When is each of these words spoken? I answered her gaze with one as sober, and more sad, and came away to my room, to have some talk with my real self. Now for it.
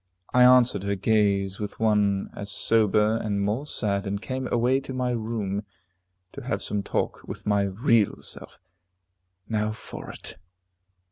I 0.33 0.43
answered 0.43 0.81
her 0.81 0.95
gaze 0.95 1.59
with 1.59 1.79
one 1.79 2.31
as 2.33 2.49
sober, 2.49 3.19
and 3.23 3.39
more 3.39 3.67
sad, 3.67 4.07
and 4.07 4.19
came 4.19 4.51
away 4.51 4.79
to 4.79 4.95
my 4.95 5.11
room, 5.11 5.61
to 6.33 6.41
have 6.41 6.63
some 6.63 6.81
talk 6.81 7.21
with 7.27 7.45
my 7.45 7.61
real 7.65 8.19
self. 8.23 8.59
Now 9.47 9.73
for 9.73 10.09
it. 10.09 10.37